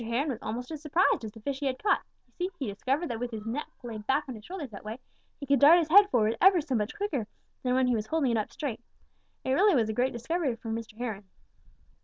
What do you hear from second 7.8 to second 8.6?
he was holding it up